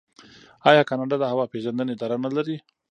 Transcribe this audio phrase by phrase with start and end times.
[0.69, 2.57] آیا کاناډا د هوا پیژندنې اداره نلري؟